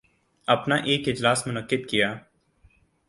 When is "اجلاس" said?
1.09-1.45